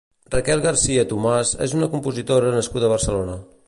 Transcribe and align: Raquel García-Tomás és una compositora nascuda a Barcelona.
Raquel 0.35 0.63
García-Tomás 0.63 1.53
és 1.69 1.79
una 1.81 1.93
compositora 1.95 2.59
nascuda 2.61 2.89
a 2.91 2.95
Barcelona. 2.99 3.43